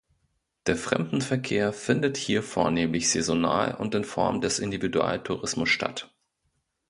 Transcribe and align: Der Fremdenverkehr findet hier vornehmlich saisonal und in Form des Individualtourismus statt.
Der 0.65 0.77
Fremdenverkehr 0.77 1.71
findet 1.73 2.17
hier 2.17 2.41
vornehmlich 2.41 3.11
saisonal 3.11 3.75
und 3.75 3.93
in 3.93 4.03
Form 4.03 4.41
des 4.41 4.57
Individualtourismus 4.57 5.69
statt. 5.69 6.11